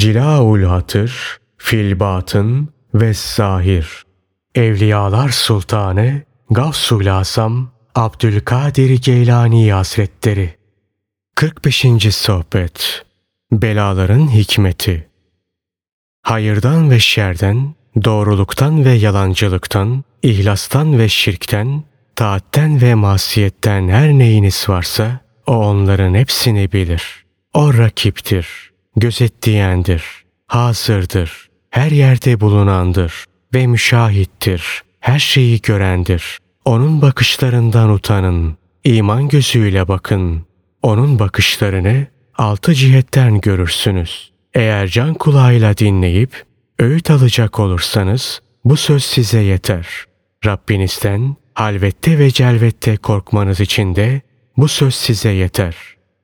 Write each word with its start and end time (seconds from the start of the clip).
Cilaul 0.00 0.62
Hatır, 0.62 1.38
Filbatın 1.58 2.68
ve 2.94 3.14
Zahir. 3.14 4.04
Evliyalar 4.54 5.28
Sultanı 5.28 6.22
Gavsul 6.50 7.06
Asam 7.06 7.70
Abdülkadir 7.94 9.02
Geylani 9.02 9.72
Hazretleri 9.72 10.54
45. 11.34 11.86
Sohbet 12.16 13.04
Belaların 13.52 14.34
Hikmeti 14.34 15.08
Hayırdan 16.22 16.90
ve 16.90 17.00
şerden, 17.00 17.74
doğruluktan 18.04 18.84
ve 18.84 18.92
yalancılıktan, 18.92 20.04
ihlastan 20.22 20.98
ve 20.98 21.08
şirkten, 21.08 21.84
taatten 22.16 22.80
ve 22.80 22.94
masiyetten 22.94 23.88
her 23.88 24.08
neyiniz 24.10 24.68
varsa 24.68 25.20
o 25.46 25.52
onların 25.52 26.14
hepsini 26.14 26.72
bilir. 26.72 27.24
O 27.54 27.74
rakiptir, 27.74 28.69
gözetleyendir, 28.96 30.04
hazırdır, 30.46 31.48
her 31.70 31.90
yerde 31.90 32.40
bulunandır 32.40 33.24
ve 33.54 33.66
müşahittir, 33.66 34.82
her 35.00 35.18
şeyi 35.18 35.60
görendir. 35.60 36.38
Onun 36.64 37.02
bakışlarından 37.02 37.90
utanın, 37.90 38.56
iman 38.84 39.28
gözüyle 39.28 39.88
bakın. 39.88 40.46
Onun 40.82 41.18
bakışlarını 41.18 42.06
altı 42.38 42.74
cihetten 42.74 43.40
görürsünüz. 43.40 44.32
Eğer 44.54 44.88
can 44.88 45.14
kulağıyla 45.14 45.76
dinleyip 45.76 46.44
öğüt 46.78 47.10
alacak 47.10 47.60
olursanız 47.60 48.40
bu 48.64 48.76
söz 48.76 49.04
size 49.04 49.40
yeter. 49.40 49.86
Rabbinizden 50.46 51.36
halvette 51.54 52.18
ve 52.18 52.30
celvette 52.30 52.96
korkmanız 52.96 53.60
için 53.60 53.96
de 53.96 54.20
bu 54.56 54.68
söz 54.68 54.94
size 54.94 55.30
yeter. 55.30 55.76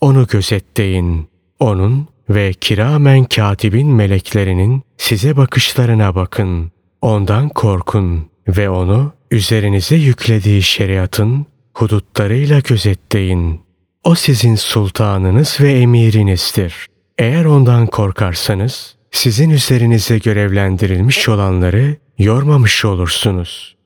Onu 0.00 0.26
gözetleyin. 0.26 1.28
Onun 1.60 2.08
ve 2.34 2.52
kiramen 2.52 3.24
katibin 3.24 3.88
meleklerinin 3.88 4.82
size 4.96 5.36
bakışlarına 5.36 6.14
bakın. 6.14 6.72
Ondan 7.00 7.48
korkun 7.48 8.30
ve 8.48 8.70
onu 8.70 9.12
üzerinize 9.30 9.96
yüklediği 9.96 10.62
şeriatın 10.62 11.46
hudutlarıyla 11.74 12.60
gözetleyin. 12.60 13.60
O 14.04 14.14
sizin 14.14 14.54
sultanınız 14.54 15.56
ve 15.60 15.72
emirinizdir. 15.72 16.86
Eğer 17.18 17.44
ondan 17.44 17.86
korkarsanız 17.86 18.96
sizin 19.10 19.50
üzerinize 19.50 20.18
görevlendirilmiş 20.18 21.28
olanları 21.28 21.96
yormamış 22.18 22.84
olursunuz. 22.84 23.76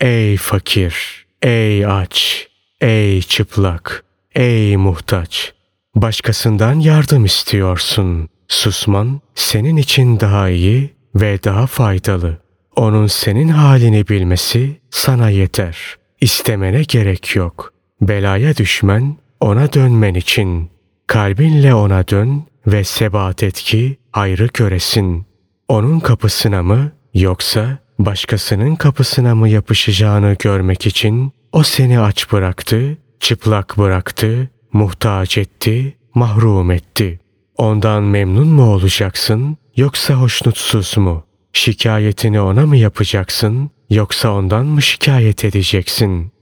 Ey 0.00 0.36
fakir, 0.36 1.26
ey 1.42 1.86
aç, 1.86 2.48
ey 2.80 3.22
çıplak, 3.22 4.04
ey 4.34 4.76
muhtaç. 4.76 5.52
Başkasından 5.94 6.80
yardım 6.80 7.24
istiyorsun. 7.24 8.28
Susman 8.48 9.20
senin 9.34 9.76
için 9.76 10.20
daha 10.20 10.48
iyi 10.48 10.90
ve 11.14 11.42
daha 11.44 11.66
faydalı. 11.66 12.38
Onun 12.76 13.06
senin 13.06 13.48
halini 13.48 14.08
bilmesi 14.08 14.80
sana 14.90 15.30
yeter. 15.30 15.96
İstemene 16.20 16.82
gerek 16.82 17.36
yok. 17.36 17.72
Belaya 18.00 18.56
düşmen 18.56 19.16
ona 19.40 19.72
dönmen 19.72 20.14
için. 20.14 20.70
Kalbinle 21.06 21.74
ona 21.74 22.08
dön 22.08 22.42
ve 22.66 22.84
sebat 22.84 23.42
et 23.42 23.54
ki 23.54 23.96
hayrı 24.12 24.48
göresin. 24.54 25.26
Onun 25.68 26.00
kapısına 26.00 26.62
mı 26.62 26.92
yoksa 27.14 27.78
başkasının 27.98 28.76
kapısına 28.76 29.34
mı 29.34 29.48
yapışacağını 29.48 30.36
görmek 30.38 30.86
için 30.86 31.32
o 31.52 31.62
seni 31.62 32.00
aç 32.00 32.32
bıraktı, 32.32 32.98
çıplak 33.20 33.78
bıraktı, 33.78 34.50
muhtaç 34.72 35.38
etti, 35.38 35.96
mahrum 36.14 36.70
etti. 36.70 37.20
Ondan 37.56 38.02
memnun 38.02 38.48
mu 38.48 38.72
olacaksın 38.74 39.56
yoksa 39.76 40.14
hoşnutsuz 40.14 40.96
mu? 40.96 41.24
Şikayetini 41.52 42.40
ona 42.40 42.66
mı 42.66 42.76
yapacaksın 42.76 43.70
yoksa 43.90 44.30
ondan 44.32 44.66
mı 44.66 44.82
şikayet 44.82 45.44
edeceksin? 45.44 46.32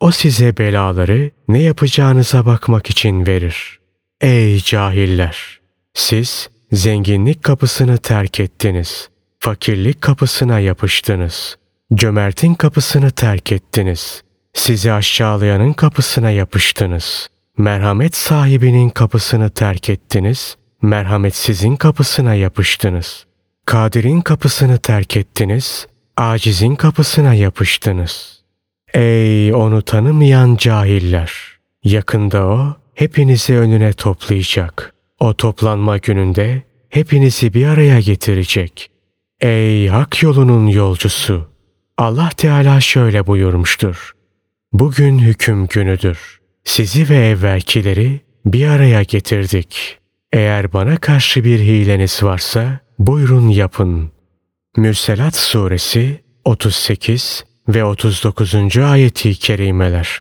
O 0.00 0.10
size 0.10 0.56
belaları 0.56 1.30
ne 1.48 1.62
yapacağınıza 1.62 2.46
bakmak 2.46 2.90
için 2.90 3.26
verir. 3.26 3.80
Ey 4.20 4.60
cahiller! 4.60 5.60
Siz 5.94 6.50
zenginlik 6.72 7.42
kapısını 7.42 7.98
terk 7.98 8.40
ettiniz. 8.40 9.08
Fakirlik 9.38 10.00
kapısına 10.00 10.60
yapıştınız. 10.60 11.56
Cömertin 11.94 12.54
kapısını 12.54 13.10
terk 13.10 13.52
ettiniz. 13.52 14.22
Sizi 14.54 14.92
aşağılayanın 14.92 15.72
kapısına 15.72 16.30
yapıştınız. 16.30 17.28
Merhamet 17.58 18.16
sahibinin 18.16 18.90
kapısını 18.90 19.50
terk 19.50 19.90
ettiniz. 19.90 20.56
Merhametsizin 20.82 21.76
kapısına 21.76 22.34
yapıştınız. 22.34 23.26
Kadir'in 23.66 24.20
kapısını 24.20 24.78
terk 24.78 25.16
ettiniz. 25.16 25.86
Acizin 26.16 26.74
kapısına 26.74 27.34
yapıştınız. 27.34 28.42
Ey 28.94 29.54
onu 29.54 29.82
tanımayan 29.82 30.56
cahiller! 30.56 31.32
Yakında 31.84 32.46
o 32.46 32.76
hepinizi 32.94 33.56
önüne 33.56 33.92
toplayacak. 33.92 34.94
O 35.20 35.34
toplanma 35.34 35.98
gününde 35.98 36.62
hepinizi 36.88 37.54
bir 37.54 37.66
araya 37.66 38.00
getirecek. 38.00 38.90
Ey 39.40 39.88
hak 39.88 40.22
yolunun 40.22 40.66
yolcusu! 40.66 41.48
Allah 41.98 42.30
Teala 42.36 42.80
şöyle 42.80 43.26
buyurmuştur. 43.26 44.12
Bugün 44.72 45.18
hüküm 45.18 45.66
günüdür. 45.66 46.41
Sizi 46.64 47.08
ve 47.08 47.28
evvelkileri 47.28 48.20
bir 48.46 48.66
araya 48.66 49.02
getirdik. 49.02 49.98
Eğer 50.32 50.72
bana 50.72 50.96
karşı 50.96 51.44
bir 51.44 51.58
hileniz 51.58 52.22
varsa 52.22 52.80
buyurun 52.98 53.48
yapın. 53.48 54.12
Mürselat 54.76 55.36
Suresi 55.36 56.20
38 56.44 57.44
ve 57.68 57.84
39. 57.84 58.76
ayeti 58.76 59.34
kerimeler. 59.34 60.20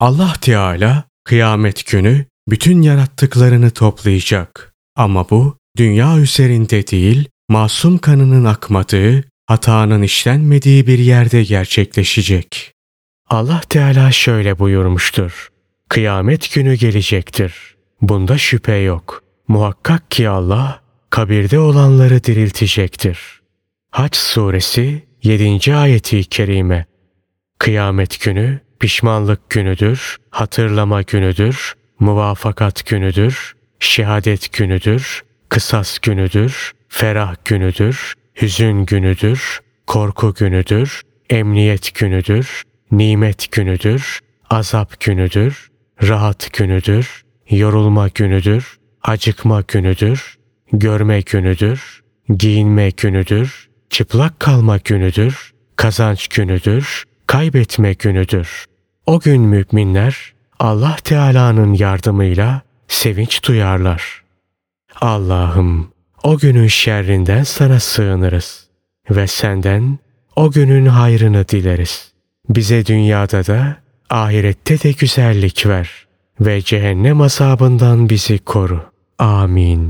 Allah 0.00 0.32
Teala 0.40 1.04
kıyamet 1.24 1.86
günü 1.86 2.24
bütün 2.48 2.82
yarattıklarını 2.82 3.70
toplayacak. 3.70 4.74
Ama 4.96 5.30
bu 5.30 5.56
dünya 5.76 6.18
üzerinde 6.18 6.86
değil, 6.86 7.28
masum 7.48 7.98
kanının 7.98 8.44
akmadığı, 8.44 9.24
hatanın 9.46 10.02
işlenmediği 10.02 10.86
bir 10.86 10.98
yerde 10.98 11.44
gerçekleşecek. 11.44 12.72
Allah 13.30 13.60
Teala 13.68 14.12
şöyle 14.12 14.58
buyurmuştur. 14.58 15.48
Kıyamet 15.88 16.54
günü 16.54 16.74
gelecektir. 16.74 17.54
Bunda 18.00 18.38
şüphe 18.38 18.74
yok. 18.74 19.22
Muhakkak 19.48 20.10
ki 20.10 20.28
Allah 20.28 20.80
kabirde 21.10 21.58
olanları 21.58 22.24
diriltecektir. 22.24 23.18
Haç 23.90 24.16
suresi 24.16 25.02
7. 25.22 25.74
ayeti 25.76 26.24
kerime. 26.24 26.86
Kıyamet 27.58 28.20
günü 28.20 28.60
pişmanlık 28.80 29.50
günüdür, 29.50 30.16
hatırlama 30.30 31.02
günüdür, 31.02 31.74
muvafakat 31.98 32.86
günüdür, 32.86 33.56
şehadet 33.80 34.52
günüdür, 34.52 35.24
kısas 35.48 35.98
günüdür, 35.98 36.72
ferah 36.88 37.34
günüdür, 37.44 38.14
hüzün 38.42 38.84
günüdür, 38.84 39.60
korku 39.86 40.34
günüdür, 40.34 41.02
emniyet 41.30 41.94
günüdür, 41.94 42.62
nimet 42.92 43.52
günüdür, 43.52 44.20
azap 44.50 45.00
günüdür, 45.00 45.70
rahat 46.02 46.52
günüdür, 46.52 47.24
yorulma 47.50 48.08
günüdür, 48.08 48.78
acıkma 49.02 49.64
günüdür, 49.68 50.38
görme 50.72 51.20
günüdür, 51.20 52.02
giyinme 52.38 52.90
günüdür, 52.90 53.68
çıplak 53.90 54.40
kalma 54.40 54.76
günüdür, 54.76 55.52
kazanç 55.76 56.28
günüdür, 56.28 57.04
kaybetme 57.26 57.92
günüdür. 57.92 58.64
O 59.06 59.20
gün 59.20 59.42
müminler 59.42 60.34
Allah 60.58 60.96
Teala'nın 61.04 61.72
yardımıyla 61.72 62.62
sevinç 62.88 63.44
duyarlar. 63.48 64.22
Allah'ım 65.00 65.92
o 66.22 66.38
günün 66.38 66.66
şerrinden 66.66 67.42
sana 67.42 67.80
sığınırız 67.80 68.68
ve 69.10 69.26
senden 69.26 69.98
o 70.36 70.50
günün 70.50 70.86
hayrını 70.86 71.48
dileriz. 71.48 72.12
Bize 72.48 72.86
dünyada 72.86 73.46
da 73.46 73.76
ahirette 74.10 74.82
de 74.82 74.92
güzellik 74.92 75.66
ver 75.66 75.90
ve 76.40 76.62
cehennem 76.62 77.20
azabından 77.20 78.08
bizi 78.08 78.38
koru. 78.38 78.80
Amin. 79.18 79.86